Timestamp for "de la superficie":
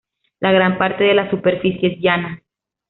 1.03-1.93